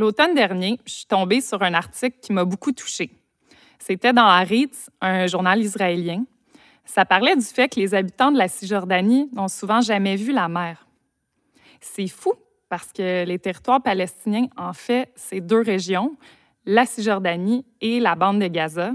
L'automne 0.00 0.32
dernier, 0.34 0.80
je 0.86 0.92
suis 0.92 1.04
tombée 1.04 1.42
sur 1.42 1.62
un 1.62 1.74
article 1.74 2.16
qui 2.22 2.32
m'a 2.32 2.46
beaucoup 2.46 2.72
touchée. 2.72 3.10
C'était 3.78 4.14
dans 4.14 4.24
Haaretz, 4.24 4.88
un 5.02 5.26
journal 5.26 5.60
israélien. 5.60 6.24
Ça 6.86 7.04
parlait 7.04 7.36
du 7.36 7.44
fait 7.44 7.68
que 7.68 7.78
les 7.78 7.92
habitants 7.92 8.32
de 8.32 8.38
la 8.38 8.48
Cisjordanie 8.48 9.28
n'ont 9.34 9.48
souvent 9.48 9.82
jamais 9.82 10.16
vu 10.16 10.32
la 10.32 10.48
mer. 10.48 10.86
C'est 11.82 12.08
fou 12.08 12.32
parce 12.70 12.94
que 12.94 13.26
les 13.26 13.38
territoires 13.38 13.82
palestiniens, 13.82 14.46
en 14.56 14.72
fait, 14.72 15.12
c'est 15.16 15.42
deux 15.42 15.60
régions, 15.60 16.16
la 16.64 16.86
Cisjordanie 16.86 17.66
et 17.82 18.00
la 18.00 18.14
bande 18.14 18.40
de 18.40 18.46
Gaza. 18.46 18.92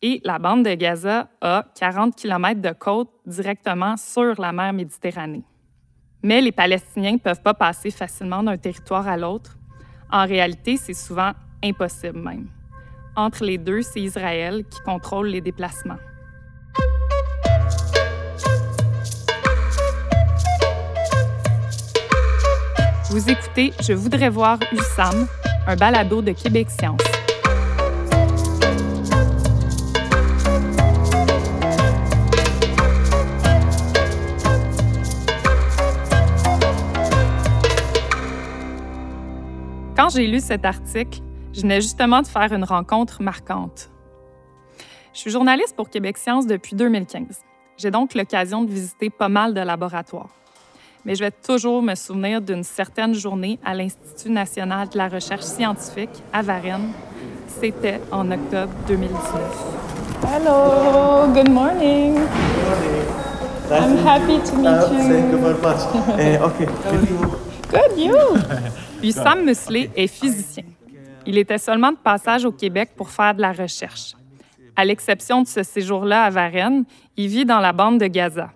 Et 0.00 0.20
la 0.22 0.38
bande 0.38 0.64
de 0.64 0.74
Gaza 0.74 1.28
a 1.40 1.64
40 1.74 2.14
km 2.14 2.60
de 2.60 2.72
côte 2.72 3.10
directement 3.26 3.96
sur 3.96 4.40
la 4.40 4.52
mer 4.52 4.72
Méditerranée. 4.74 5.42
Mais 6.22 6.40
les 6.40 6.52
Palestiniens 6.52 7.14
ne 7.14 7.18
peuvent 7.18 7.42
pas 7.42 7.54
passer 7.54 7.90
facilement 7.90 8.44
d'un 8.44 8.58
territoire 8.58 9.08
à 9.08 9.16
l'autre. 9.16 9.56
En 10.12 10.26
réalité, 10.26 10.76
c'est 10.76 10.94
souvent 10.94 11.32
impossible 11.62 12.18
même. 12.18 12.48
Entre 13.14 13.44
les 13.44 13.58
deux, 13.58 13.82
c'est 13.82 14.00
Israël 14.00 14.64
qui 14.68 14.80
contrôle 14.80 15.28
les 15.28 15.40
déplacements. 15.40 15.98
Vous 23.10 23.28
écoutez 23.28 23.72
Je 23.82 23.92
voudrais 23.92 24.28
voir 24.28 24.58
Hussam, 24.72 25.26
un 25.66 25.76
balado 25.76 26.22
de 26.22 26.32
Québec 26.32 26.68
Science. 26.70 27.09
Quand 40.10 40.16
j'ai 40.16 40.26
lu 40.26 40.40
cet 40.40 40.64
article, 40.64 41.20
je 41.52 41.60
venais 41.60 41.80
justement 41.80 42.20
de 42.20 42.26
faire 42.26 42.52
une 42.52 42.64
rencontre 42.64 43.22
marquante. 43.22 43.90
Je 45.14 45.20
suis 45.20 45.30
journaliste 45.30 45.76
pour 45.76 45.88
Québec 45.88 46.18
Science 46.18 46.48
depuis 46.48 46.74
2015. 46.74 47.26
J'ai 47.76 47.92
donc 47.92 48.14
l'occasion 48.14 48.64
de 48.64 48.72
visiter 48.72 49.08
pas 49.08 49.28
mal 49.28 49.54
de 49.54 49.60
laboratoires. 49.60 50.30
Mais 51.04 51.14
je 51.14 51.22
vais 51.22 51.30
toujours 51.30 51.80
me 51.80 51.94
souvenir 51.94 52.40
d'une 52.40 52.64
certaine 52.64 53.14
journée 53.14 53.60
à 53.64 53.72
l'Institut 53.72 54.30
national 54.30 54.88
de 54.88 54.98
la 54.98 55.06
recherche 55.06 55.44
scientifique 55.44 56.24
à 56.32 56.42
Varennes. 56.42 56.90
C'était 57.46 58.00
en 58.10 58.32
octobre 58.32 58.72
2019. 58.88 59.14
Hello, 60.24 61.32
good 61.32 61.50
morning. 61.50 62.16
I'm 63.70 63.96
happy 64.04 64.40
to 64.40 64.56
meet 64.56 64.90
you. 64.90 65.08
Thank 65.08 65.30
you 65.30 65.38
very 65.38 65.60
much. 65.60 65.82
Uh, 66.18 66.48
okay. 66.48 66.66
Good, 67.70 67.96
you. 67.96 68.80
Hussam 69.02 69.44
Muslé 69.44 69.90
est 69.96 70.06
physicien. 70.06 70.64
Il 71.26 71.38
était 71.38 71.58
seulement 71.58 71.92
de 71.92 71.96
passage 71.96 72.44
au 72.44 72.52
Québec 72.52 72.90
pour 72.96 73.10
faire 73.10 73.34
de 73.34 73.40
la 73.40 73.52
recherche. 73.52 74.14
À 74.76 74.84
l'exception 74.84 75.42
de 75.42 75.46
ce 75.46 75.62
séjour-là 75.62 76.24
à 76.24 76.30
Varennes, 76.30 76.84
il 77.16 77.28
vit 77.28 77.44
dans 77.44 77.60
la 77.60 77.72
bande 77.72 77.98
de 77.98 78.06
Gaza. 78.06 78.50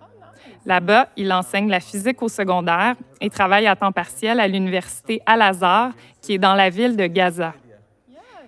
Là-bas, 0.65 1.09
il 1.15 1.31
enseigne 1.31 1.69
la 1.69 1.79
physique 1.79 2.21
au 2.21 2.27
secondaire 2.27 2.95
et 3.21 3.29
travaille 3.29 3.67
à 3.67 3.75
temps 3.75 3.91
partiel 3.91 4.39
à 4.39 4.47
l'université 4.47 5.21
Al-Azhar, 5.25 5.91
qui 6.21 6.33
est 6.33 6.39
dans 6.39 6.55
la 6.55 6.69
ville 6.69 6.95
de 6.95 7.05
Gaza. 7.05 7.53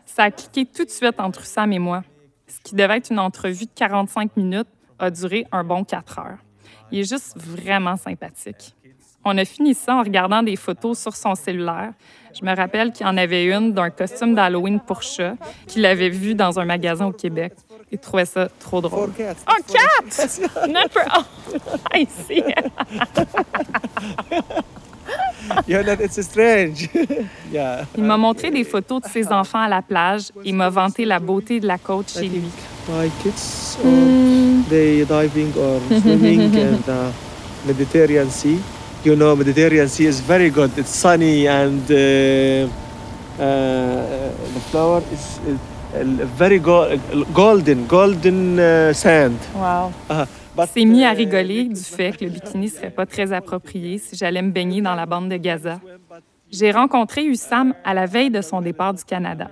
Ça 0.05 0.23
a 0.23 0.31
cliqué 0.31 0.65
tout 0.65 0.85
de 0.85 0.89
suite 0.89 1.19
entre 1.19 1.41
Hussam 1.41 1.71
et 1.73 1.79
moi. 1.79 2.03
Ce 2.47 2.59
qui 2.63 2.75
devait 2.75 2.97
être 2.97 3.11
une 3.11 3.19
entrevue 3.19 3.65
de 3.65 3.71
45 3.75 4.35
minutes 4.37 4.69
a 4.97 5.11
duré 5.11 5.45
un 5.51 5.63
bon 5.63 5.83
4 5.83 6.19
heures. 6.19 6.37
Il 6.91 6.99
est 6.99 7.09
juste 7.09 7.37
vraiment 7.37 7.97
sympathique. 7.97 8.75
On 9.29 9.37
a 9.37 9.43
fini 9.43 9.73
ça 9.73 9.95
en 9.95 10.03
regardant 10.03 10.41
des 10.41 10.55
photos 10.55 10.97
sur 10.97 11.13
son 11.13 11.35
cellulaire. 11.35 11.91
Je 12.33 12.45
me 12.45 12.55
rappelle 12.55 12.93
qu'il 12.93 13.05
y 13.05 13.09
en 13.09 13.17
avait 13.17 13.43
une 13.45 13.73
d'un 13.73 13.89
costume 13.89 14.33
d'Halloween 14.35 14.79
pour 14.79 15.01
chat 15.01 15.35
qu'il 15.67 15.85
avait 15.85 16.07
vu 16.07 16.33
dans 16.33 16.57
un 16.59 16.63
magasin 16.63 17.07
au 17.07 17.11
Québec. 17.11 17.51
Il 17.91 17.97
trouvait 17.97 18.25
ça 18.25 18.47
trop 18.59 18.79
drôle. 18.79 19.11
Oh, 19.19 19.21
cat! 19.21 19.35
For... 20.89 21.01
Oh, 21.17 21.23
I 21.93 22.05
see. 22.05 22.41
It's 25.67 26.21
strange. 26.21 26.89
yeah. 27.51 27.85
Il 27.97 28.03
m'a 28.03 28.15
montré 28.17 28.49
des 28.49 28.63
photos 28.63 29.01
de 29.01 29.07
ses 29.09 29.27
enfants 29.27 29.61
à 29.61 29.67
la 29.67 29.81
plage 29.81 30.31
et 30.45 30.53
m'a 30.53 30.69
vanté 30.69 31.03
la 31.03 31.19
beauté 31.19 31.59
de 31.59 31.67
la 31.67 31.77
côte 31.77 32.09
chez 32.09 32.27
lui. 32.27 32.43
My 32.89 33.09
kids, 33.21 33.77
or 33.83 34.69
they 34.69 35.03
diving 35.05 35.51
or 35.57 35.81
swimming 35.99 36.41
in 36.55 36.77
the 36.85 37.11
Mediterranean 37.65 38.29
Sea. 38.29 38.59
You 39.07 39.15
know, 39.15 39.37
Mediterranean 39.37 39.87
Sea 39.87 40.07
is 40.07 40.19
very 40.19 40.49
good. 40.49 40.77
It's 40.77 40.89
sunny 40.89 41.47
and 41.47 41.79
uh, 41.89 41.95
uh, 43.39 43.47
the 44.53 44.59
flower 44.69 45.01
is, 45.13 45.39
is 45.47 45.57
uh, 45.95 46.25
very 46.35 46.59
go- 46.59 46.99
golden, 47.33 47.87
golden 47.87 48.59
uh, 48.59 48.91
sand. 48.91 49.37
Wow. 49.55 49.93
S'est 50.73 50.83
mis 50.83 51.05
à 51.05 51.11
rigoler 51.11 51.63
du 51.69 51.79
fait 51.79 52.17
que 52.17 52.25
le 52.25 52.31
bikini 52.31 52.67
serait 52.67 52.89
pas 52.89 53.05
très 53.05 53.31
approprié 53.31 53.97
si 53.97 54.17
j'allais 54.17 54.41
me 54.41 54.51
baigner 54.51 54.81
dans 54.81 54.95
la 54.95 55.05
bande 55.05 55.29
de 55.29 55.37
Gaza. 55.37 55.79
J'ai 56.51 56.71
rencontré 56.71 57.23
Hussam 57.23 57.73
à 57.85 57.93
la 57.93 58.07
veille 58.07 58.29
de 58.29 58.41
son 58.41 58.59
départ 58.59 58.93
du 58.93 59.05
Canada. 59.05 59.47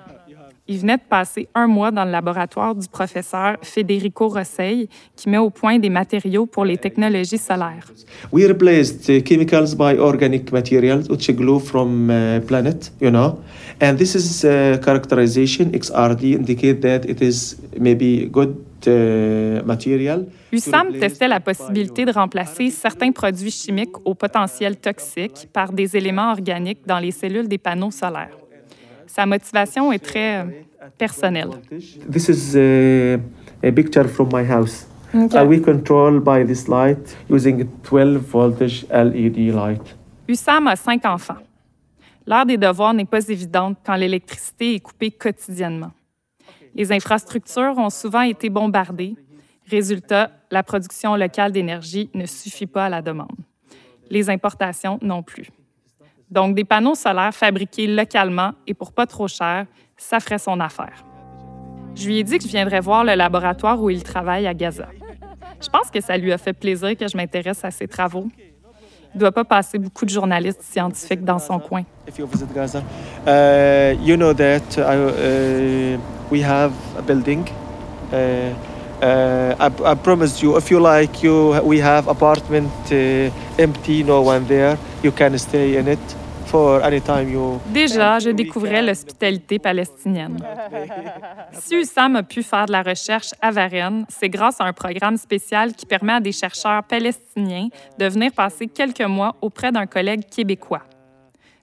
Il 0.68 0.80
venait 0.80 0.98
de 0.98 1.04
passer 1.08 1.48
un 1.54 1.68
mois 1.68 1.92
dans 1.92 2.06
le 2.06 2.12
laboratoire 2.12 2.74
du 2.74 2.88
professeur 2.88 3.58
Federico 3.62 4.28
Rosseil, 4.30 4.90
qui 5.16 5.30
met 5.30 5.38
au 5.38 5.52
point 5.52 5.78
des 5.78 5.90
matériaux 5.90 6.48
pour 6.48 6.66
les 6.66 6.78
technologies 6.78 7.38
solaires. 7.38 7.92
we 8.32 8.46
replaced 8.48 9.10
uh, 9.10 9.22
chemicals 9.22 9.76
by 9.76 9.98
organic 9.98 10.52
materials 10.52 11.08
which 11.10 11.30
glue 11.36 11.60
from 11.60 12.10
uh, 12.10 12.40
planet 12.48 12.92
you 13.00 13.10
know 13.10 13.38
and 13.82 13.96
this 13.98 14.16
is 14.16 14.44
uh, 14.44 14.78
characterization 14.84 15.72
xrd 15.72 16.24
indicate 16.34 16.82
that 16.82 17.06
it 17.08 17.22
is 17.22 17.58
maybe 17.80 18.28
good 18.32 18.56
uh, 18.88 19.62
Hussam 20.52 20.88
replace 20.88 21.00
testait 21.00 21.28
la 21.28 21.40
possibilité 21.40 22.06
de 22.06 22.12
remplacer 22.12 22.70
certains 22.70 23.12
produits 23.12 23.52
chimiques 23.52 23.98
au 24.06 24.14
potentiel 24.14 24.78
toxique 24.78 25.50
par 25.52 25.72
des 25.72 25.96
éléments 25.96 26.32
organiques 26.32 26.86
dans 26.86 27.00
les 27.00 27.12
cellules 27.12 27.48
des 27.48 27.58
panneaux 27.58 27.92
solaires. 27.92 28.45
Sa 29.16 29.26
motivation 29.26 29.94
est 29.94 30.00
très 30.00 30.40
euh, 30.40 30.46
personnelle. 30.98 31.52
this 32.12 32.28
is 32.28 32.56
uh, 32.56 33.18
a 33.64 33.72
picture 33.72 34.08
from 34.10 34.30
my 34.34 34.44
house 34.44 34.88
Uh, 35.14 35.46
we 35.48 35.62
control 35.62 36.20
by 36.20 36.44
this 36.44 36.68
light 36.68 37.16
using 37.30 37.64
12 37.84 38.18
voltage 38.18 38.86
led 38.92 39.38
light 39.54 39.96
Hussam 40.28 40.68
a 40.68 40.76
cinq 40.76 41.06
enfants. 41.06 41.38
L'heure 42.28 42.46
des 42.46 42.58
devoirs 42.58 42.94
n'est 42.94 43.06
pas 43.06 43.26
évidente 43.30 43.78
quand 43.86 43.96
l'électricité 43.96 44.76
est 44.76 44.80
coupée 44.82 45.12
quotidiennement. 45.12 45.92
Les 46.74 46.92
infrastructures 46.92 47.78
ont 47.78 47.90
souvent 47.90 48.24
été 48.24 48.50
bombardées. 48.50 49.16
Résultat, 49.72 50.32
la 50.52 50.64
production 50.64 51.16
locale 51.16 51.54
d'énergie 51.54 52.10
ne 52.14 52.26
suffit 52.26 52.68
pas 52.68 52.88
à 52.88 52.90
la 52.90 53.02
demande. 53.02 53.38
Les 54.10 54.30
importations 54.30 55.00
non 55.02 55.24
plus. 55.24 55.48
Donc, 56.30 56.56
des 56.56 56.64
panneaux 56.64 56.96
solaires 56.96 57.34
fabriqués 57.34 57.88
localement 57.88 58.52
et 58.66 58.74
pour 58.74 58.92
pas 58.92 59.06
trop 59.06 59.28
cher, 59.28 59.66
ça 59.98 60.20
ferait 60.20 60.40
son 60.40 60.60
affaire. 60.60 61.04
Je 61.96 62.08
lui 62.08 62.20
ai 62.20 62.24
dit 62.24 62.38
que 62.38 62.44
je 62.44 62.50
viendrais 62.50 62.82
voir 62.82 63.04
le 63.04 63.14
laboratoire 63.14 63.82
où 63.82 63.90
il 63.90 64.04
travaille 64.04 64.48
à 64.48 64.54
Gaza. 64.54 64.88
Je 65.62 65.70
pense 65.70 65.90
que 65.90 66.02
ça 66.02 66.18
lui 66.18 66.34
a 66.34 66.38
fait 66.38 66.54
plaisir 66.54 66.98
que 66.98 67.08
je 67.08 67.16
m'intéresse 67.16 67.64
à 67.64 67.72
ses 67.72 67.88
travaux. 67.88 68.28
Il 69.14 69.18
ne 69.18 69.20
doit 69.22 69.32
pas 69.32 69.46
passer 69.46 69.80
beaucoup 69.80 70.04
de 70.04 70.10
journalistes 70.10 70.62
scientifiques 70.62 71.24
dans 71.24 71.40
son 71.40 71.58
coin. 71.58 71.84
you 72.18 72.28
Gaza, 72.54 72.84
uh, 73.26 73.96
know 74.18 74.34
that 74.34 74.78
uh, 74.78 74.82
uh, 74.82 75.98
we 76.30 76.44
have 76.44 76.74
a 76.98 77.02
building. 77.02 77.46
Uh, 79.02 79.56
I, 79.60 79.92
I 79.92 79.96
promise 79.96 80.42
you, 80.42 80.58
if 80.58 80.70
you 80.72 80.80
like, 80.80 81.24
you 81.24 81.60
we 81.64 81.80
have 81.80 82.08
apartment 82.08 82.72
uh, 82.92 83.30
empty, 83.60 84.04
no 84.04 84.22
one 84.22 84.46
there. 84.48 84.78
You 85.04 85.12
can 85.12 85.38
stay 85.38 85.78
in 85.78 85.88
it 85.88 86.00
for 86.46 86.82
any 86.84 87.02
time 87.02 87.30
you. 87.30 87.60
Déjà, 87.74 88.20
je 88.20 88.30
découvrais 88.32 88.82
l'hospitalité 88.82 89.60
palestinienne. 89.60 90.38
Si 91.52 91.76
Hussam 91.76 92.16
a 92.18 92.24
pu 92.24 92.44
faire 92.44 92.66
de 92.66 92.72
la 92.74 92.84
recherche 92.84 93.34
à 93.42 93.50
Varennes, 93.50 94.06
c'est 94.10 94.30
grâce 94.30 94.60
à 94.60 94.66
un 94.66 94.74
programme 94.74 95.18
spécial 95.18 95.74
qui 95.74 95.86
permet 95.86 96.14
à 96.14 96.20
des 96.20 96.34
chercheurs 96.34 96.84
palestiniens 96.84 97.70
de 97.98 98.08
venir 98.08 98.32
passer 98.34 98.68
quelques 98.68 99.02
mois 99.02 99.36
auprès 99.42 99.72
d'un 99.72 99.86
collègue 99.86 100.24
québécois. 100.30 100.82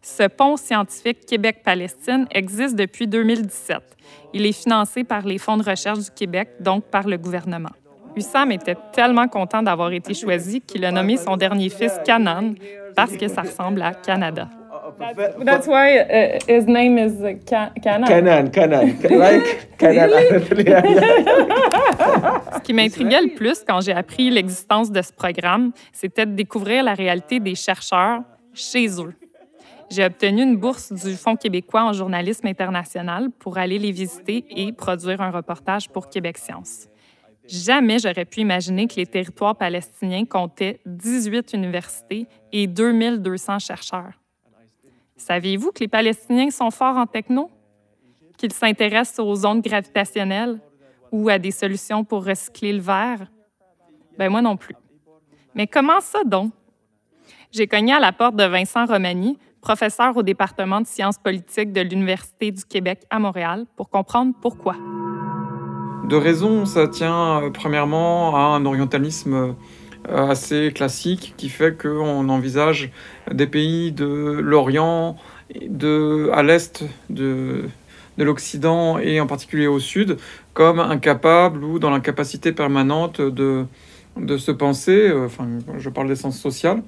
Ce 0.02 0.25
pont 0.25 0.56
scientifique 0.56 1.25
Québec-Palestine 1.26 2.26
existe 2.32 2.75
depuis 2.75 3.06
2017. 3.06 3.78
Il 4.34 4.44
est 4.44 4.52
financé 4.52 5.04
par 5.04 5.25
les 5.25 5.38
fonds 5.38 5.56
de 5.56 5.62
recherche 5.62 6.00
du 6.00 6.10
Québec, 6.10 6.49
donc 6.58 6.87
par 6.87 7.06
le 7.06 7.16
gouvernement. 7.16 7.70
Hussam 8.16 8.50
était 8.50 8.76
tellement 8.93 9.28
content 9.28 9.62
d'avoir 9.62 9.93
été 9.93 10.12
choisi 10.12 10.60
qu'il 10.60 10.84
a 10.84 10.90
nommé 10.90 11.16
son 11.16 11.37
dernier 11.37 11.69
fils 11.69 11.93
Canaan 12.04 12.54
parce 12.96 13.16
que 13.16 13.28
ça 13.28 13.43
ressemble 13.43 13.81
à 13.81 13.94
Canada. 13.94 14.49
That's 15.44 15.69
why 15.69 15.99
uh, 15.99 16.38
his 16.49 16.66
name 16.66 16.99
is 16.99 17.12
Canaan. 17.46 18.06
Canaan, 18.06 18.50
Canaan, 18.50 18.96
like 19.08 19.76
Canaan. 19.78 20.10
Ce 22.54 22.60
qui 22.60 22.75
m'intriguait 22.75 23.22
le 23.22 23.34
plus 23.34 23.62
quand 23.66 23.81
j'ai 23.81 23.93
appris 23.93 24.31
l'existence 24.31 24.90
de 24.90 25.00
ce 25.00 25.12
programme, 25.12 25.70
c'était 25.93 26.26
de 26.26 26.32
découvrir 26.32 26.82
la 26.82 26.94
réalité 26.94 27.38
des 27.40 27.54
chercheurs 27.54 28.22
chez 28.52 28.88
eux. 29.00 29.14
J'ai 29.92 30.06
obtenu 30.06 30.42
une 30.42 30.56
bourse 30.56 30.90
du 30.90 31.14
Fonds 31.16 31.36
québécois 31.36 31.84
en 31.84 31.92
journalisme 31.92 32.46
international 32.46 33.30
pour 33.30 33.58
aller 33.58 33.78
les 33.78 33.92
visiter 33.92 34.42
et 34.48 34.72
produire 34.72 35.20
un 35.20 35.30
reportage 35.30 35.90
pour 35.90 36.08
Québec 36.08 36.38
Science. 36.38 36.88
Jamais 37.46 37.98
j'aurais 37.98 38.24
pu 38.24 38.40
imaginer 38.40 38.88
que 38.88 38.94
les 38.96 39.04
territoires 39.04 39.54
palestiniens 39.54 40.24
comptaient 40.24 40.80
18 40.86 41.52
universités 41.52 42.26
et 42.52 42.66
2200 42.66 43.58
chercheurs. 43.58 44.14
Saviez-vous 45.14 45.72
que 45.72 45.80
les 45.80 45.88
Palestiniens 45.88 46.50
sont 46.50 46.70
forts 46.70 46.96
en 46.96 47.06
techno? 47.06 47.50
Qu'ils 48.38 48.54
s'intéressent 48.54 49.18
aux 49.18 49.44
ondes 49.44 49.60
gravitationnelles 49.60 50.58
ou 51.10 51.28
à 51.28 51.38
des 51.38 51.50
solutions 51.50 52.02
pour 52.02 52.24
recycler 52.24 52.72
le 52.72 52.80
verre? 52.80 53.26
Ben 54.16 54.30
moi 54.30 54.40
non 54.40 54.56
plus. 54.56 54.76
Mais 55.54 55.66
comment 55.66 56.00
ça 56.00 56.24
donc? 56.24 56.50
J'ai 57.50 57.66
cogné 57.66 57.92
à 57.92 58.00
la 58.00 58.12
porte 58.12 58.36
de 58.36 58.44
Vincent 58.44 58.86
Romani, 58.86 59.38
professeur 59.62 60.17
au 60.17 60.23
département 60.23 60.81
de 60.81 60.87
sciences 60.87 61.17
politiques 61.17 61.73
de 61.73 61.81
l'Université 61.81 62.50
du 62.50 62.64
Québec 62.64 63.05
à 63.09 63.19
Montréal, 63.19 63.64
pour 63.76 63.88
comprendre 63.88 64.35
pourquoi. 64.43 64.75
De 66.05 66.17
raison, 66.17 66.67
ça 66.67 66.88
tient 66.88 67.41
euh, 67.41 67.50
premièrement 67.50 68.37
à 68.37 68.56
un 68.56 68.67
orientalisme 68.67 69.55
euh, 70.09 70.29
assez 70.29 70.73
classique 70.75 71.35
qui 71.37 71.49
fait 71.49 71.81
qu'on 71.81 72.29
envisage 72.29 72.91
des 73.31 73.47
pays 73.47 73.93
de 73.93 74.05
l'Orient, 74.43 75.17
de, 75.69 76.29
à 76.32 76.43
l'est 76.43 76.85
de, 77.09 77.67
de 78.19 78.25
l'Occident 78.25 78.99
et 78.99 79.20
en 79.20 79.29
particulier 79.29 79.69
au 79.69 79.79
sud 79.79 80.17
comme 80.55 80.81
incapables 80.81 81.62
ou 81.62 81.79
dans 81.79 81.91
l'incapacité 81.91 82.50
permanente 82.50 83.20
de, 83.20 83.64
de 84.17 84.37
se 84.38 84.50
penser, 84.50 85.09
euh, 85.09 85.26
enfin 85.26 85.47
je 85.79 85.88
parle 85.88 86.09
d'essence 86.09 86.38
sociale, 86.38 86.82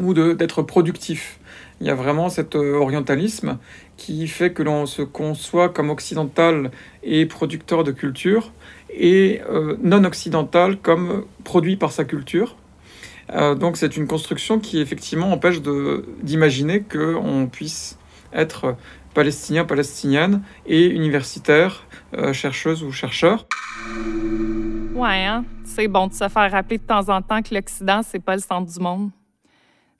ou 0.00 0.14
d'être 0.14 0.62
productif. 0.62 1.39
Il 1.80 1.86
y 1.86 1.90
a 1.90 1.94
vraiment 1.94 2.28
cet 2.28 2.54
orientalisme 2.56 3.58
qui 3.96 4.26
fait 4.28 4.52
que 4.52 4.62
l'on 4.62 4.86
se 4.86 5.02
conçoit 5.02 5.70
comme 5.70 5.88
occidental 5.88 6.70
et 7.02 7.24
producteur 7.26 7.84
de 7.84 7.92
culture, 7.92 8.52
et 8.92 9.40
euh, 9.48 9.76
non 9.82 10.04
occidental 10.04 10.76
comme 10.78 11.24
produit 11.44 11.76
par 11.76 11.92
sa 11.92 12.04
culture. 12.04 12.56
Euh, 13.32 13.54
donc 13.54 13.76
c'est 13.76 13.96
une 13.96 14.06
construction 14.06 14.58
qui 14.58 14.80
effectivement 14.80 15.32
empêche 15.32 15.60
d'imaginer 16.22 16.82
qu'on 16.82 17.48
puisse 17.50 17.98
être 18.32 18.76
palestinien, 19.14 19.64
palestinienne 19.64 20.42
et 20.66 20.86
universitaire, 20.86 21.86
euh, 22.14 22.32
chercheuse 22.32 22.82
ou 22.82 22.92
chercheur. 22.92 23.46
Ouais, 24.94 25.24
hein? 25.24 25.44
c'est 25.64 25.88
bon 25.88 26.08
de 26.08 26.12
se 26.12 26.28
faire 26.28 26.50
rappeler 26.50 26.78
de 26.78 26.82
temps 26.82 27.08
en 27.08 27.22
temps 27.22 27.42
que 27.42 27.54
l'Occident, 27.54 28.02
c'est 28.02 28.22
pas 28.22 28.34
le 28.34 28.42
centre 28.42 28.72
du 28.72 28.80
monde. 28.80 29.10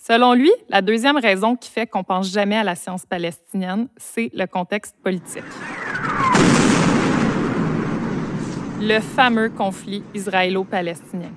Selon 0.00 0.32
lui, 0.32 0.50
la 0.68 0.82
deuxième 0.82 1.18
raison 1.18 1.54
qui 1.54 1.70
fait 1.70 1.86
qu'on 1.86 2.02
pense 2.02 2.32
jamais 2.32 2.56
à 2.56 2.64
la 2.64 2.74
science 2.74 3.06
palestinienne, 3.06 3.88
c'est 3.96 4.30
le 4.34 4.46
contexte 4.46 4.96
politique 5.02 5.44
le 8.80 8.98
fameux 9.00 9.50
conflit 9.50 10.02
israélo-palestinien. 10.14 11.32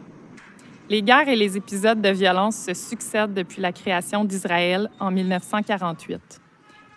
Les 0.89 1.01
guerres 1.01 1.27
et 1.27 1.35
les 1.35 1.57
épisodes 1.57 2.01
de 2.01 2.09
violence 2.09 2.55
se 2.55 2.73
succèdent 2.73 3.33
depuis 3.33 3.61
la 3.61 3.73
création 3.73 4.23
d'Israël 4.23 4.89
en 4.99 5.11
1948. 5.11 6.41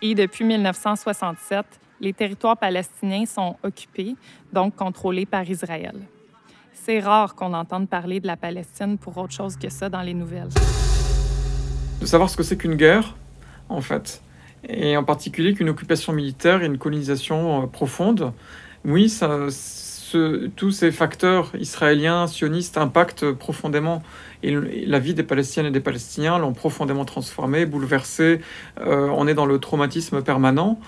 Et 0.03 0.15
depuis 0.15 0.45
1967, 0.45 1.67
les 2.01 2.13
territoires 2.13 2.57
palestiniens 2.57 3.27
sont 3.27 3.57
occupés, 3.65 4.15
donc 4.53 4.77
contrôlés 4.77 5.27
par 5.27 5.49
Israël. 5.49 5.97
C'est 6.73 7.01
rare 7.01 7.35
qu'on 7.35 7.53
entende 7.53 7.89
parler 7.89 8.21
de 8.21 8.27
la 8.29 8.37
Palestine 8.37 8.99
pour 8.99 9.17
autre 9.19 9.33
chose 9.33 9.57
que 9.57 9.69
ça 9.69 9.89
dans 9.89 10.03
les 10.03 10.15
nouvelles. 10.15 10.51
De 12.01 12.07
savoir 12.07 12.31
ce 12.31 12.37
que 12.37 12.43
c'est 12.43 12.57
qu'une 12.57 12.77
guerre, 12.77 13.17
en 13.69 13.81
fait, 13.81 14.23
et 14.69 14.97
en 14.97 15.05
particulier 15.05 15.55
qu'une 15.55 15.69
occupation 15.69 16.13
militaire 16.13 16.63
et 16.63 16.67
une 16.67 16.79
colonisation 16.79 17.63
euh, 17.63 17.67
profonde, 17.67 18.33
oui, 18.85 19.09
ça, 19.09 19.49
tous 20.55 20.71
ces 20.71 20.93
facteurs 20.93 21.51
israéliens, 21.59 22.27
sionistes, 22.27 22.79
impactent 22.79 23.33
profondément. 23.33 24.03
Et 24.43 24.55
la 24.87 24.99
vie 24.99 25.15
des 25.15 25.23
Palestiniennes 25.23 25.71
et 25.71 25.75
des 25.75 25.81
Palestiniens, 25.81 26.39
l'ont 26.39 26.53
profondément 26.53 27.05
transformé, 27.05 27.67
bouleversé. 27.67 28.41
Euh, 28.81 29.09
on 29.13 29.27
est 29.27 29.35
dans 29.35 29.47
le 29.47 29.59
traumatisme 29.59 30.23
permanent, 30.23 30.79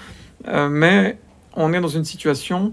euh, 0.46 0.68
mais 0.68 1.18
on 1.54 1.72
est 1.72 1.80
dans 1.80 1.88
une 1.88 2.04
situation 2.04 2.72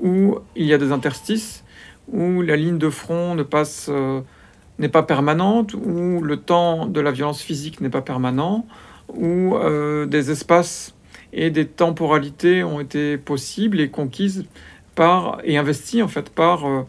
où 0.00 0.38
il 0.56 0.66
y 0.66 0.72
a 0.72 0.78
des 0.78 0.92
interstices, 0.92 1.64
où 2.08 2.42
la 2.42 2.56
ligne 2.56 2.78
de 2.78 2.90
front 2.90 3.34
ne 3.34 3.42
passe, 3.42 3.88
euh, 3.90 4.20
n'est 4.80 4.88
pas 4.88 5.04
permanente, 5.04 5.74
où 5.74 6.20
le 6.20 6.36
temps 6.36 6.86
de 6.86 7.00
la 7.00 7.12
violence 7.12 7.40
physique 7.40 7.80
n'est 7.80 7.90
pas 7.90 8.02
permanent, 8.02 8.66
où 9.14 9.54
des 10.06 10.30
espaces 10.30 10.94
et 11.32 11.50
des 11.50 11.66
temporalités 11.66 12.64
ont 12.64 12.80
été 12.80 13.16
possibles 13.18 13.80
et 13.80 13.90
conquises 13.90 14.46
et 15.44 15.56
investi 15.56 16.02
en 16.02 16.08
fait 16.08 16.30
par 16.30 16.66
euh, 16.66 16.82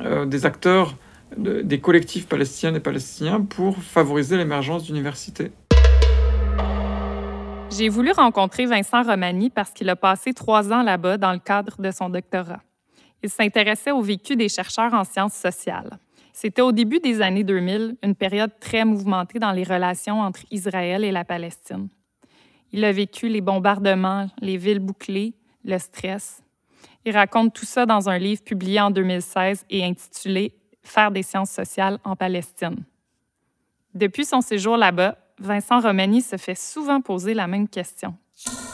euh, 0.00 0.26
des 0.26 0.46
acteurs 0.46 0.96
des 1.36 1.78
collectifs 1.78 2.26
palestiniens 2.26 2.74
et 2.74 2.80
palestiniens 2.80 3.42
pour 3.42 3.76
favoriser 3.76 4.38
l'émergence 4.38 4.84
d'universités. 4.84 5.52
J'ai 7.70 7.90
voulu 7.90 8.12
rencontrer 8.12 8.64
Vincent 8.64 9.02
Romani 9.02 9.50
parce 9.50 9.70
qu'il 9.72 9.90
a 9.90 9.96
passé 9.96 10.32
trois 10.32 10.72
ans 10.72 10.82
là-bas 10.82 11.18
dans 11.18 11.32
le 11.32 11.38
cadre 11.38 11.82
de 11.82 11.90
son 11.90 12.08
doctorat. 12.08 12.60
Il 13.22 13.28
s'intéressait 13.28 13.90
au 13.90 14.00
vécu 14.00 14.36
des 14.36 14.48
chercheurs 14.48 14.94
en 14.94 15.04
sciences 15.04 15.34
sociales. 15.34 15.98
C'était 16.40 16.62
au 16.62 16.70
début 16.70 17.00
des 17.00 17.20
années 17.20 17.42
2000, 17.42 17.96
une 18.00 18.14
période 18.14 18.52
très 18.60 18.84
mouvementée 18.84 19.40
dans 19.40 19.50
les 19.50 19.64
relations 19.64 20.20
entre 20.20 20.38
Israël 20.52 21.02
et 21.02 21.10
la 21.10 21.24
Palestine. 21.24 21.88
Il 22.70 22.84
a 22.84 22.92
vécu 22.92 23.28
les 23.28 23.40
bombardements, 23.40 24.28
les 24.40 24.56
villes 24.56 24.78
bouclées, 24.78 25.34
le 25.64 25.78
stress, 25.78 26.44
il 27.04 27.16
raconte 27.16 27.54
tout 27.54 27.66
ça 27.66 27.86
dans 27.86 28.08
un 28.08 28.18
livre 28.18 28.42
publié 28.44 28.80
en 28.80 28.92
2016 28.92 29.66
et 29.68 29.84
intitulé 29.84 30.54
Faire 30.84 31.10
des 31.10 31.24
sciences 31.24 31.50
sociales 31.50 31.98
en 32.04 32.14
Palestine. 32.14 32.84
Depuis 33.94 34.24
son 34.24 34.40
séjour 34.40 34.76
là-bas, 34.76 35.18
Vincent 35.40 35.80
Romani 35.80 36.22
se 36.22 36.36
fait 36.36 36.56
souvent 36.56 37.00
poser 37.00 37.34
la 37.34 37.48
même 37.48 37.68
question. 37.68 38.14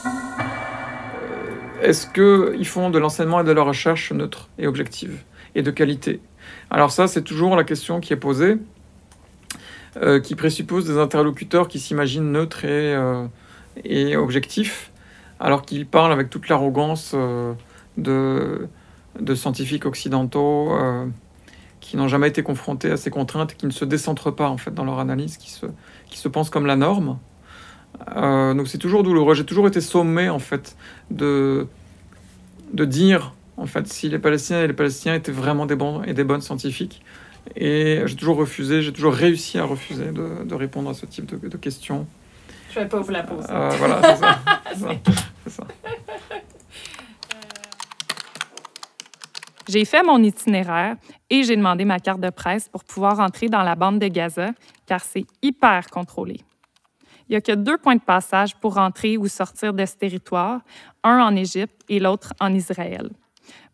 Euh, 0.05 1.81
est-ce 1.81 2.07
qu'ils 2.09 2.67
font 2.67 2.91
de 2.91 2.99
l'enseignement 2.99 3.41
et 3.41 3.45
de 3.45 3.53
la 3.53 3.63
recherche 3.63 4.13
neutre 4.13 4.51
et 4.59 4.67
objective 4.67 5.25
et 5.55 5.63
de 5.63 5.71
qualité? 5.71 6.21
Alors 6.71 6.91
ça, 6.91 7.07
c'est 7.07 7.23
toujours 7.23 7.57
la 7.57 7.65
question 7.65 8.01
qui 8.01 8.13
est 8.13 8.17
posée, 8.17 8.59
euh, 9.97 10.21
qui 10.21 10.35
présuppose 10.35 10.87
des 10.87 10.99
interlocuteurs 10.99 11.69
qui 11.69 11.79
s'imaginent 11.79 12.33
neutres 12.33 12.65
et, 12.65 12.95
euh, 12.95 13.27
et 13.85 14.17
objectifs, 14.17 14.91
alors 15.41 15.63
qu'ils 15.63 15.87
parlent 15.87 16.13
avec 16.13 16.31
toute 16.31 16.49
l'arrogance 16.49 17.15
de, 17.97 18.69
de 19.21 19.35
scientifiques 19.35 19.87
occidentaux 19.87 20.73
euh, 20.73 21.07
qui 21.81 21.97
n'ont 21.97 22.09
jamais 22.09 22.29
été 22.29 22.43
confrontés 22.43 22.91
à 22.91 22.97
ces 22.97 23.11
contraintes, 23.11 23.55
qui 23.55 23.67
ne 23.67 23.71
se 23.71 23.85
décentrent 23.85 24.31
pas 24.31 24.49
en 24.49 24.57
fait 24.57 24.73
dans 24.73 24.85
leur 24.85 24.99
analyse, 24.99 25.37
qui 25.37 25.51
se, 25.51 25.67
qui 26.09 26.19
se 26.19 26.29
pensent 26.29 26.51
comme 26.51 26.67
la 26.67 26.77
norme. 26.77 27.19
Euh, 28.17 28.55
donc 28.55 28.69
c'est 28.69 28.79
toujours 28.79 29.03
douloureux. 29.03 29.35
J'ai 29.35 29.45
toujours 29.45 29.69
été 29.69 29.81
sommé 29.81 30.29
en 30.29 30.39
fait 30.39 30.77
de, 31.11 31.67
de 32.73 32.85
dire 32.85 33.35
en 33.57 33.67
fait 33.67 33.87
si 33.87 34.09
les 34.09 34.19
Palestiniens 34.19 34.63
et 34.63 34.67
les 34.67 34.73
Palestiniens 34.73 35.15
étaient 35.15 35.33
vraiment 35.33 35.67
des 35.67 35.77
bons 35.77 36.03
et 36.03 36.15
des 36.15 36.25
bonnes 36.25 36.41
scientifiques. 36.41 37.03
Et 37.57 38.03
j'ai 38.07 38.17
toujours 38.17 38.37
refusé, 38.37 38.81
j'ai 38.83 38.93
toujours 38.93 39.13
réussi 39.13 39.59
à 39.59 39.65
refuser 39.65 40.13
de, 40.13 40.45
de, 40.45 40.55
répondre 40.55 40.89
à 40.89 40.95
ce 40.95 41.05
type 41.05 41.27
de, 41.27 41.49
de 41.49 41.57
questions. 41.59 42.07
Je 42.71 42.81
vais 42.81 42.89
pas 42.89 43.01
vous 43.01 43.11
la 43.11 43.23
poser. 43.23 43.49
Euh, 43.51 43.69
voilà, 43.79 44.01
c'est 44.03 44.17
ça. 44.17 44.39
ça. 45.47 45.67
J'ai 49.69 49.85
fait 49.85 50.03
mon 50.03 50.23
itinéraire 50.23 50.97
et 51.31 51.43
j'ai 51.43 51.57
demandé 51.57 51.85
ma 51.85 51.99
carte 51.99 52.21
de 52.21 52.31
presse 52.31 52.69
pour 52.69 52.85
pouvoir 52.85 53.21
entrer 53.21 53.49
dans 53.49 53.63
la 53.63 53.75
bande 53.75 53.99
de 53.99 54.09
Gaza, 54.09 54.53
car 54.87 55.03
c'est 55.03 55.27
hyper 55.43 55.89
contrôlé. 55.89 56.41
Il 57.29 57.33
n'y 57.33 57.37
a 57.37 57.41
que 57.41 57.53
deux 57.53 57.79
points 57.79 57.97
de 57.97 58.03
passage 58.03 58.55
pour 58.57 58.77
entrer 58.77 59.17
ou 59.17 59.27
sortir 59.29 59.73
de 59.73 59.87
ce 59.87 59.97
territoire, 59.97 60.61
un 61.03 61.21
en 61.21 61.35
Égypte 61.35 61.81
et 61.89 61.99
l'autre 61.99 62.35
en 62.41 62.53
Israël. 62.53 63.11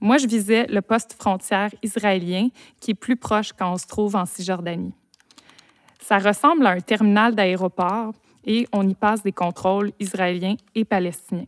Moi, 0.01 0.19
je 0.19 0.27
visais 0.27 0.67
le 0.69 0.81
poste 0.83 1.15
frontière 1.15 1.71
israélien 1.83 2.49
qui 2.81 2.93
est 2.93 2.95
plus 2.95 3.17
proche 3.17 3.53
quand 3.53 3.73
on 3.73 3.77
se 3.77 3.87
trouve 3.87 4.17
en 4.17 4.27
Cisjordanie. 4.27 4.95
Ça 6.01 6.19
ressemble 6.19 6.67
à 6.67 6.71
un 6.71 6.81
terminal 6.81 7.35
d'aéroport 7.35 8.13
et 8.45 8.67
on 8.73 8.89
y 8.89 8.95
passe 8.95 9.23
des 9.23 9.33
contrôles 9.33 9.93
israéliens 10.01 10.57
et 10.75 10.85
palestiniens. 10.85 11.47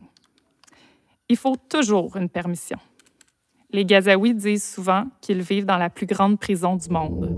Il 1.29 1.37
faut 1.37 1.55
toujours 1.69 2.15
une 2.15 2.29
permission. 2.29 2.77
Les 3.71 3.85
Gazaouis 3.85 4.35
disent 4.35 4.71
souvent 4.73 5.05
qu'ils 5.19 5.41
vivent 5.41 5.65
dans 5.65 5.77
la 5.77 5.89
plus 5.89 6.05
grande 6.05 6.39
prison 6.39 6.75
du 6.75 6.89
monde. 6.89 7.35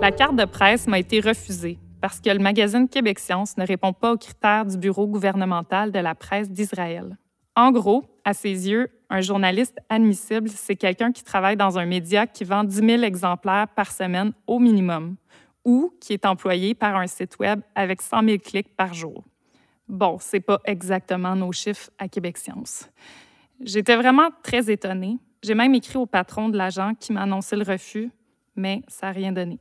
La 0.00 0.10
carte 0.12 0.36
de 0.36 0.46
presse 0.46 0.86
m'a 0.86 0.98
été 0.98 1.20
refusée 1.20 1.78
parce 2.00 2.20
que 2.20 2.30
le 2.30 2.38
magazine 2.38 2.88
Québec 2.88 3.18
Science 3.18 3.56
ne 3.58 3.66
répond 3.66 3.92
pas 3.92 4.12
aux 4.12 4.16
critères 4.16 4.64
du 4.64 4.78
Bureau 4.78 5.06
gouvernemental 5.06 5.92
de 5.92 5.98
la 5.98 6.14
presse 6.14 6.50
d'Israël. 6.50 7.18
En 7.60 7.72
gros, 7.72 8.04
à 8.24 8.32
ses 8.32 8.70
yeux, 8.70 8.88
un 9.10 9.20
journaliste 9.20 9.78
admissible, 9.90 10.48
c'est 10.48 10.76
quelqu'un 10.76 11.12
qui 11.12 11.22
travaille 11.22 11.58
dans 11.58 11.78
un 11.78 11.84
média 11.84 12.26
qui 12.26 12.42
vend 12.44 12.64
10 12.64 12.74
000 12.74 13.02
exemplaires 13.02 13.68
par 13.68 13.92
semaine 13.92 14.32
au 14.46 14.58
minimum, 14.58 15.16
ou 15.62 15.92
qui 16.00 16.14
est 16.14 16.24
employé 16.24 16.74
par 16.74 16.96
un 16.96 17.06
site 17.06 17.38
Web 17.38 17.60
avec 17.74 18.00
100 18.00 18.24
000 18.24 18.38
clics 18.38 18.74
par 18.74 18.94
jour. 18.94 19.24
Bon, 19.88 20.16
c'est 20.18 20.40
pas 20.40 20.58
exactement 20.64 21.36
nos 21.36 21.52
chiffres 21.52 21.90
à 21.98 22.08
Québec 22.08 22.38
Science. 22.38 22.88
J'étais 23.60 23.96
vraiment 23.96 24.30
très 24.42 24.70
étonnée. 24.70 25.18
J'ai 25.42 25.54
même 25.54 25.74
écrit 25.74 25.98
au 25.98 26.06
patron 26.06 26.48
de 26.48 26.56
l'agent 26.56 26.94
qui 26.98 27.12
m'a 27.12 27.24
annoncé 27.24 27.56
le 27.56 27.64
refus, 27.70 28.10
mais 28.56 28.80
ça 28.88 29.08
n'a 29.08 29.12
rien 29.12 29.32
donné. 29.32 29.58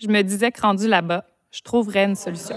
Je 0.00 0.08
me 0.08 0.20
disais 0.22 0.50
que 0.50 0.60
rendu 0.60 0.88
là-bas, 0.88 1.24
je 1.52 1.62
trouverais 1.62 2.06
une 2.06 2.16
solution. 2.16 2.56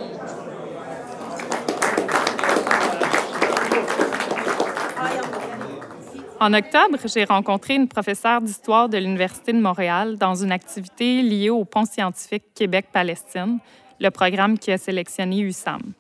En 6.42 6.56
octobre, 6.56 6.98
j'ai 7.06 7.24
rencontré 7.24 7.76
une 7.76 7.88
professeure 7.88 8.42
d'histoire 8.42 8.90
de 8.90 8.98
l'Université 8.98 9.54
de 9.54 9.62
Montréal 9.62 10.18
dans 10.18 10.34
une 10.34 10.52
activité 10.52 11.22
liée 11.22 11.52
au 11.52 11.66
pont 11.66 11.86
scientifique 11.86 12.46
Québec-Palestine, 12.56 13.60
le 14.00 14.10
programme 14.10 14.58
qui 14.58 14.72
a 14.72 14.80
sélectionné 14.80 15.42
USAM. 15.42 15.94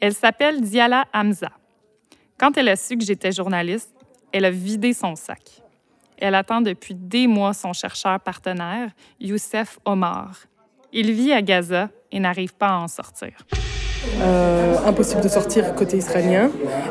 Elle 0.00 0.14
s'appelle 0.14 0.62
Diala 0.62 1.04
Hamza. 1.12 1.50
Quand 2.38 2.56
elle 2.56 2.70
a 2.70 2.76
su 2.76 2.96
que 2.96 3.04
j'étais 3.04 3.30
journaliste, 3.30 3.92
elle 4.32 4.46
a 4.46 4.50
vidé 4.50 4.94
son 4.94 5.16
sac. 5.16 5.42
Elle 6.16 6.34
attend 6.34 6.62
depuis 6.62 6.94
des 6.94 7.26
mois 7.26 7.52
son 7.52 7.74
chercheur 7.74 8.20
partenaire, 8.20 8.88
Youssef 9.20 9.78
Omar. 9.84 10.46
Il 10.94 11.12
vit 11.12 11.34
à 11.34 11.42
Gaza 11.42 11.90
et 12.10 12.20
n'arrive 12.20 12.54
pas 12.54 12.68
à 12.68 12.78
en 12.78 12.88
sortir. 12.88 13.32
Euh, 14.20 14.76
impossible 14.84 15.20
de 15.20 15.28
sortir 15.28 15.74
côté 15.76 15.96
israélien 15.96 16.50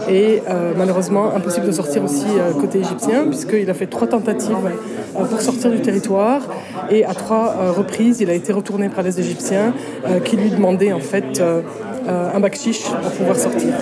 et 0.09 0.41
euh, 0.49 0.71
malheureusement 0.77 1.35
impossible 1.35 1.65
de 1.65 1.71
sortir 1.73 2.03
aussi 2.05 2.25
euh, 2.25 2.53
côté 2.53 2.79
égyptien 2.79 3.25
puisqu'il 3.27 3.69
a 3.69 3.73
fait 3.73 3.87
trois 3.87 4.07
tentatives 4.07 4.55
pour 5.13 5.41
sortir 5.41 5.71
du 5.71 5.81
territoire 5.81 6.41
et 6.89 7.03
à 7.03 7.13
trois 7.13 7.73
reprises 7.75 8.21
il 8.21 8.29
a 8.29 8.33
été 8.33 8.53
retourné 8.53 8.87
par 8.87 9.03
les 9.03 9.19
Égyptiens 9.19 9.73
qui 10.23 10.37
lui 10.37 10.49
demandaient 10.49 10.93
en 10.93 10.99
fait 10.99 11.41
un 12.07 12.39
bakshish 12.39 12.83
pour 12.83 13.11
pouvoir 13.11 13.35
sortir. 13.35 13.73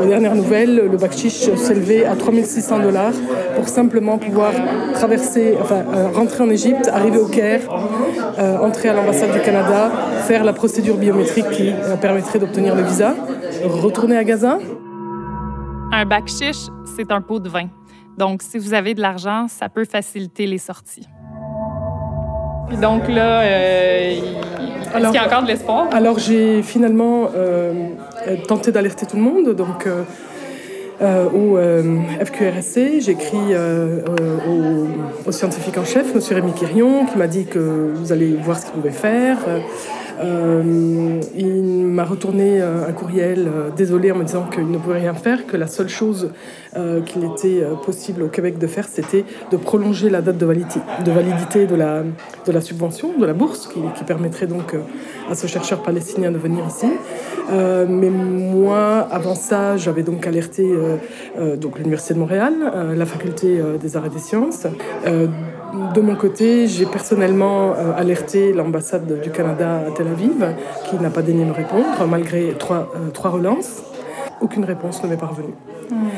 aux 0.00 0.06
dernières 0.06 0.34
nouvelles, 0.34 0.88
le 0.90 0.96
bakshish 0.96 1.54
s'élevait 1.56 2.04
à 2.04 2.16
3600 2.16 2.80
dollars 2.80 3.12
pour 3.56 3.68
simplement 3.68 4.18
pouvoir 4.18 4.52
traverser, 4.94 5.56
enfin 5.60 5.82
rentrer 6.14 6.42
en 6.42 6.50
Égypte, 6.50 6.88
arriver 6.92 7.18
au 7.18 7.26
Caire, 7.26 7.62
entrer 8.62 8.88
à 8.88 8.94
l'ambassade 8.94 9.32
du 9.32 9.40
Canada, 9.40 9.90
faire 10.26 10.44
la 10.44 10.52
procédure 10.52 10.96
biométrique 10.96 11.50
qui 11.50 11.72
permettrait 12.00 12.38
d'obtenir 12.38 12.74
le 12.74 12.82
visa, 12.82 13.14
retourner 13.64 14.16
à 14.16 14.24
Gaza. 14.24 14.58
Un 15.92 16.06
bac 16.06 16.26
chiche, 16.26 16.68
c'est 16.96 17.12
un 17.12 17.20
pot 17.20 17.38
de 17.38 17.48
vin. 17.48 17.68
Donc, 18.16 18.42
si 18.42 18.58
vous 18.58 18.74
avez 18.74 18.94
de 18.94 19.00
l'argent, 19.00 19.46
ça 19.48 19.68
peut 19.68 19.84
faciliter 19.84 20.46
les 20.46 20.58
sorties. 20.58 21.08
Puis 22.68 22.76
donc 22.76 23.08
là, 23.08 23.42
euh, 23.42 24.20
est-ce 24.94 25.06
qu'il 25.06 25.14
y 25.14 25.18
a 25.18 25.26
encore 25.26 25.42
de 25.42 25.48
l'espoir? 25.48 25.88
Alors, 25.92 26.18
j'ai 26.18 26.62
finalement 26.62 27.30
euh, 27.34 27.72
tenté 28.46 28.72
d'alerter 28.72 29.06
tout 29.06 29.16
le 29.16 29.22
monde. 29.22 29.50
Donc, 29.54 29.86
euh, 29.86 31.28
au 31.30 31.58
FQRSC, 32.24 33.00
j'ai 33.00 33.12
écrit 33.12 33.56
au, 34.46 35.28
au, 35.28 35.32
scientifique 35.32 35.76
en 35.78 35.84
chef, 35.84 36.14
M. 36.14 36.20
Rémi 36.30 36.52
Quirion, 36.52 37.06
qui 37.06 37.18
m'a 37.18 37.26
dit 37.26 37.46
que 37.46 37.92
vous 37.94 38.12
allez 38.12 38.36
voir 38.36 38.58
ce 38.58 38.66
qu'il 38.66 38.74
pouvait 38.74 38.90
faire. 38.90 39.38
Euh, 40.20 41.20
il 41.34 41.86
m'a 41.86 42.04
retourné 42.04 42.60
euh, 42.60 42.88
un 42.88 42.92
courriel 42.92 43.48
euh, 43.48 43.70
désolé 43.70 44.12
en 44.12 44.16
me 44.16 44.24
disant 44.24 44.44
qu'il 44.44 44.70
ne 44.70 44.78
pouvait 44.78 45.00
rien 45.00 45.14
faire, 45.14 45.46
que 45.46 45.56
la 45.56 45.66
seule 45.66 45.88
chose 45.88 46.30
qu'il 47.04 47.22
était 47.24 47.62
possible 47.84 48.22
au 48.22 48.28
Québec 48.28 48.56
de 48.58 48.66
faire, 48.66 48.88
c'était 48.88 49.26
de 49.50 49.58
prolonger 49.58 50.08
la 50.08 50.22
date 50.22 50.38
de 50.38 50.46
validité 50.46 51.66
de, 51.66 51.74
la, 51.74 52.60
subvention, 52.62 53.10
de 53.18 53.26
la 53.26 53.34
bourse, 53.34 53.68
qui, 53.68 54.04
permettrait 54.04 54.46
donc 54.46 54.74
à 55.30 55.34
ce 55.34 55.46
chercheur 55.46 55.82
palestinien 55.82 56.30
de 56.30 56.38
venir 56.38 56.64
ici. 56.66 56.86
mais 57.50 58.08
moi, 58.08 59.06
avant 59.10 59.34
ça, 59.34 59.76
j'avais 59.76 60.02
donc 60.02 60.26
alerté 60.26 60.66
l'Université 61.76 62.14
de 62.14 62.20
Montréal, 62.20 62.54
la 62.96 63.04
faculté 63.04 63.60
des 63.78 63.96
arts 63.98 64.06
et 64.06 64.10
des 64.10 64.18
sciences 64.18 64.66
de 65.72 66.00
mon 66.00 66.16
côté, 66.16 66.68
j'ai 66.68 66.84
personnellement 66.84 67.72
euh, 67.72 67.92
alerté 67.96 68.52
l'ambassade 68.52 69.20
du 69.22 69.30
Canada 69.30 69.84
à 69.86 69.90
Tel 69.90 70.06
Aviv, 70.08 70.54
qui 70.88 70.96
n'a 70.96 71.08
pas 71.08 71.22
daigné 71.22 71.44
me 71.44 71.52
répondre, 71.52 72.06
malgré 72.06 72.52
trois, 72.58 72.92
euh, 72.94 73.10
trois 73.10 73.30
relances. 73.30 73.82
Aucune 74.40 74.64
réponse 74.64 75.02
ne 75.02 75.08
m'est 75.08 75.16
parvenue. 75.16 75.54
Hmm. 75.90 76.08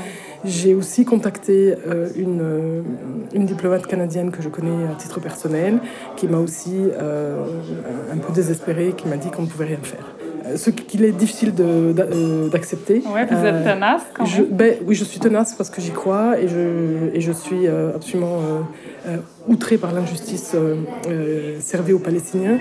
J'ai 0.44 0.74
aussi 0.74 1.04
contacté 1.04 1.74
euh, 1.86 2.08
une, 2.16 2.84
une, 3.32 3.46
diplomate 3.46 3.86
canadienne 3.86 4.30
que 4.30 4.42
je 4.42 4.48
connais 4.48 4.88
à 4.90 4.94
titre 4.94 5.20
personnel, 5.20 5.78
qui 6.16 6.26
m'a 6.26 6.38
aussi 6.38 6.90
un 6.98 8.18
peu 8.18 8.32
désespérée, 8.32 8.92
qui 8.96 9.08
m'a 9.08 9.16
dit 9.16 9.30
qu'on 9.30 9.42
ne 9.42 9.46
pouvait 9.46 9.66
rien 9.66 9.78
faire 9.82 10.13
ce 10.56 10.70
qu'il 10.70 11.04
est 11.04 11.12
difficile 11.12 11.52
d'accepter. 11.54 13.02
Oui, 13.06 13.20
vous 13.28 13.44
êtes 13.44 13.64
tenace 13.64 14.02
quand 14.14 14.24
même. 14.24 14.46
ben, 14.50 14.78
oui, 14.86 14.94
je 14.94 15.04
suis 15.04 15.18
tenace 15.18 15.54
parce 15.54 15.70
que 15.70 15.80
j'y 15.80 15.90
crois 15.90 16.38
et 16.38 16.48
je, 16.48 17.14
et 17.14 17.20
je 17.20 17.32
suis 17.32 17.66
absolument 17.66 18.40
euh, 19.06 19.18
outré 19.46 19.76
par 19.76 19.92
l'injustice 19.92 20.52
euh, 20.54 20.76
euh, 21.08 21.60
servie 21.60 21.92
aux 21.92 21.98
Palestiniens. 21.98 22.58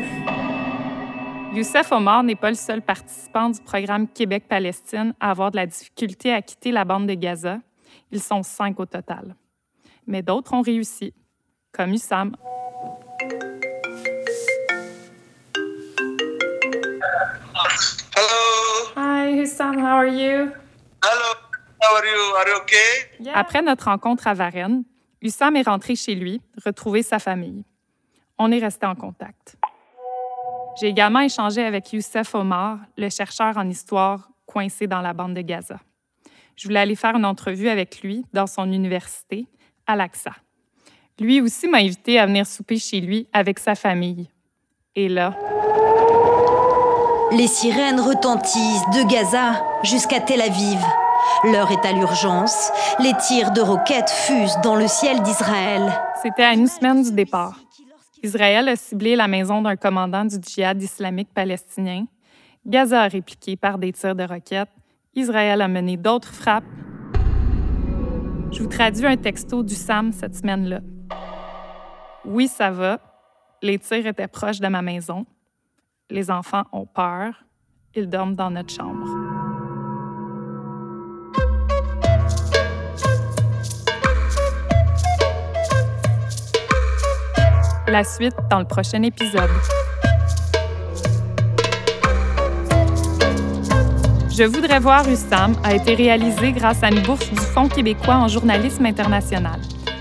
Youssef 1.54 1.90
Omar 1.94 2.22
n'est 2.22 2.36
pas 2.36 2.50
le 2.50 2.58
seul 2.58 2.82
participant 2.82 3.50
du 3.50 3.62
programme 3.62 4.10
Québec-Palestine 4.10 5.14
à 5.22 5.32
avoir 5.32 5.52
de 5.52 5.56
la 5.56 5.66
difficulté 5.66 6.34
à 6.34 6.42
quitter 6.42 6.74
la 6.74 6.84
bande 6.84 7.08
de 7.08 7.14
Gaza. 7.14 7.60
Ils 8.12 8.22
sont 8.22 8.44
cinq 8.44 8.78
au 8.82 8.86
total. 8.86 9.36
Mais 10.06 10.22
d'autres 10.22 10.54
ont 10.54 10.62
réussi, 10.62 11.14
comme 11.72 11.94
Hussam. 11.94 12.36
Hello. 18.16 18.94
Hi, 18.96 19.34
Hussam, 19.40 19.80
how 19.80 19.98
are 19.98 20.08
you? 20.08 20.52
Hello, 21.04 21.34
how 21.82 21.96
are 21.96 22.06
you? 22.06 22.36
Are 22.36 22.48
you 22.48 22.56
okay? 22.62 23.32
Après 23.34 23.62
notre 23.64 23.86
rencontre 23.86 24.28
à 24.28 24.36
Varennes, 24.36 24.84
Hussam 25.22 25.56
est 25.56 25.68
rentré 25.68 25.96
chez 25.96 26.14
lui, 26.14 26.40
retrouver 26.64 27.02
sa 27.02 27.18
famille. 27.18 27.64
On 28.38 28.52
est 28.52 28.60
resté 28.60 28.86
en 28.86 28.96
contact. 28.96 29.56
J'ai 30.80 30.88
également 30.88 31.22
échangé 31.22 31.64
avec 31.64 31.94
Youssef 31.94 32.36
Omar, 32.36 32.80
le 32.98 33.10
chercheur 33.10 33.58
en 33.58 33.68
histoire 33.68 34.30
coincé 34.46 34.86
dans 34.86 35.02
la 35.02 35.14
bande 35.14 35.34
de 35.34 35.42
Gaza. 35.42 35.80
Je 36.56 36.68
voulais 36.68 36.82
aller 36.82 36.96
faire 36.96 37.16
une 37.16 37.26
entrevue 37.26 37.70
avec 37.70 38.02
lui 38.04 38.24
dans 38.34 38.48
son 38.48 38.72
université, 38.72 39.48
à 39.88 39.96
l'Aqsa. 39.96 40.34
Lui 41.20 41.42
aussi 41.42 41.68
m'a 41.68 41.80
invité 41.80 42.20
à 42.20 42.28
venir 42.28 42.46
souper 42.46 42.78
chez 42.78 43.02
lui 43.02 43.28
avec 43.34 43.58
sa 43.58 43.74
famille. 43.74 44.30
Et 44.96 45.10
là... 45.10 45.36
Les 47.36 47.48
sirènes 47.48 48.00
retentissent 48.00 48.86
de 48.94 49.10
Gaza 49.10 49.66
jusqu'à 49.82 50.20
Tel 50.20 50.40
Aviv. 50.40 50.80
L'heure 51.46 51.72
est 51.72 51.84
à 51.84 51.92
l'urgence. 51.92 52.72
Les 53.00 53.14
tirs 53.28 53.52
de 53.52 53.62
roquettes 53.62 54.12
fusent 54.12 54.60
dans 54.62 54.76
le 54.76 54.88
ciel 54.88 55.20
d'Israël. 55.24 55.92
C'était 56.22 56.44
à 56.44 56.54
une 56.54 56.68
semaine 56.68 57.02
du 57.02 57.12
départ. 57.12 57.60
Israël 58.22 58.70
a 58.70 58.76
ciblé 58.76 59.16
la 59.16 59.28
maison 59.28 59.64
d'un 59.64 59.76
commandant 59.76 60.26
du 60.26 60.36
djihad 60.40 60.80
islamique 60.80 61.34
palestinien. 61.34 62.06
Gaza 62.68 63.02
a 63.02 63.08
répliqué 63.08 63.56
par 63.56 63.80
des 63.80 63.94
tirs 63.94 64.16
de 64.16 64.24
roquettes. 64.24 64.70
Israël 65.16 65.60
a 65.64 65.68
mené 65.68 65.98
d'autres 65.98 66.32
frappes. 66.32 66.64
Je 68.52 68.62
vous 68.62 68.70
traduis 68.70 69.08
un 69.08 69.18
texto 69.18 69.64
du 69.64 69.74
SAM 69.74 70.12
cette 70.12 70.36
semaine-là. 70.36 70.82
Oui, 72.26 72.48
ça 72.48 72.70
va. 72.70 73.00
Les 73.64 73.80
tirs 73.80 74.06
étaient 74.06 74.28
proches 74.28 74.60
de 74.60 74.68
ma 74.68 74.84
maison. 74.84 75.26
Les 76.10 76.30
enfants 76.30 76.64
ont 76.72 76.86
peur. 76.86 77.34
Ils 77.96 78.10
dorment 78.10 78.36
dans 78.36 78.52
notre 78.52 78.74
chambre. 78.74 79.08
La 87.88 88.04
suite 88.04 88.34
dans 88.50 88.60
le 88.60 88.66
prochain 88.66 89.02
épisode. 89.04 89.50
Je 94.36 94.44
voudrais 94.44 94.80
voir 94.80 95.08
Ustam 95.08 95.56
a 95.64 95.76
été 95.76 95.94
réalisé 95.94 96.52
grâce 96.52 96.82
à 96.84 96.90
une 96.90 97.02
bourse 97.04 97.30
du 97.30 97.38
Fonds 97.40 97.70
québécois 97.70 98.16
en 98.16 98.28
journalisme 98.28 98.86
international. 98.86 99.60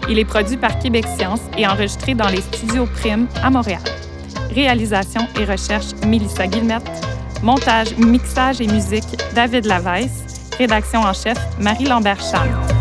Il 0.09 0.19
est 0.19 0.25
produit 0.25 0.57
par 0.57 0.79
Québec 0.79 1.05
Science 1.19 1.43
et 1.57 1.67
enregistré 1.67 2.15
dans 2.15 2.29
les 2.29 2.41
studios 2.41 2.87
Prime 2.87 3.29
à 3.43 3.51
Montréal. 3.51 3.83
Réalisation 4.55 5.27
et 5.41 5.45
recherche 5.45 5.95
Mélissa 6.07 6.47
Guilmette. 6.47 6.91
Montage, 7.43 7.97
mixage 7.97 8.61
et 8.61 8.67
musique 8.67 9.19
David 9.35 9.65
Lavaisse. 9.65 10.51
Rédaction 10.59 11.01
en 11.01 11.15
chef 11.15 11.39
Marie 11.59 11.87
Lambert-Cham. 11.87 12.72